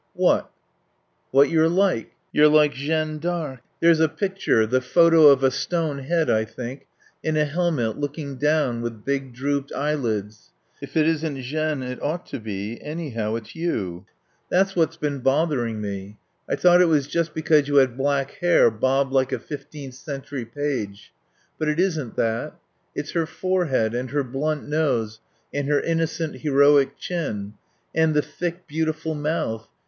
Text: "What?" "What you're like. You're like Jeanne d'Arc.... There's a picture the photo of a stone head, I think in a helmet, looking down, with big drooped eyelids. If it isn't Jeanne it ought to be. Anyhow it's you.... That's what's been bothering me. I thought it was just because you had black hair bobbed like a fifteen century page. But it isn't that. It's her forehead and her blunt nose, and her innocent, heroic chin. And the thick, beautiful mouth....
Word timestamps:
"What?" 0.15 0.49
"What 1.29 1.51
you're 1.51 1.69
like. 1.69 2.13
You're 2.33 2.47
like 2.47 2.73
Jeanne 2.73 3.19
d'Arc.... 3.19 3.59
There's 3.81 3.99
a 3.99 4.09
picture 4.09 4.65
the 4.65 4.81
photo 4.81 5.27
of 5.27 5.43
a 5.43 5.51
stone 5.51 5.99
head, 5.99 6.27
I 6.27 6.43
think 6.43 6.87
in 7.21 7.37
a 7.37 7.45
helmet, 7.45 7.99
looking 7.99 8.37
down, 8.37 8.81
with 8.81 9.05
big 9.05 9.31
drooped 9.31 9.71
eyelids. 9.71 10.53
If 10.81 10.97
it 10.97 11.07
isn't 11.07 11.43
Jeanne 11.43 11.83
it 11.83 12.01
ought 12.01 12.25
to 12.29 12.39
be. 12.39 12.81
Anyhow 12.81 13.35
it's 13.35 13.55
you.... 13.55 14.07
That's 14.49 14.75
what's 14.75 14.97
been 14.97 15.19
bothering 15.19 15.79
me. 15.79 16.17
I 16.49 16.55
thought 16.55 16.81
it 16.81 16.85
was 16.87 17.05
just 17.05 17.35
because 17.35 17.67
you 17.67 17.75
had 17.75 17.95
black 17.95 18.31
hair 18.41 18.71
bobbed 18.71 19.13
like 19.13 19.31
a 19.31 19.37
fifteen 19.37 19.91
century 19.91 20.45
page. 20.45 21.13
But 21.59 21.67
it 21.67 21.79
isn't 21.79 22.15
that. 22.15 22.55
It's 22.95 23.11
her 23.11 23.27
forehead 23.27 23.93
and 23.93 24.09
her 24.09 24.23
blunt 24.23 24.67
nose, 24.67 25.19
and 25.53 25.67
her 25.67 25.79
innocent, 25.79 26.37
heroic 26.37 26.97
chin. 26.97 27.53
And 27.93 28.15
the 28.15 28.23
thick, 28.23 28.65
beautiful 28.65 29.13
mouth.... 29.13 29.67